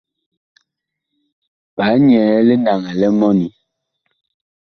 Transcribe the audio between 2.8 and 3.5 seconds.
li mɔni.